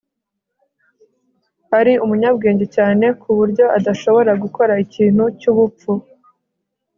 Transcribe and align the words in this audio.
Ari 1.79 1.93
umunyabwenge 2.03 2.65
cyane 2.75 3.05
kuburyo 3.21 3.65
adashobora 3.77 4.31
gukora 4.43 4.73
ikintu 4.85 5.23
cyubupfu 5.39 5.91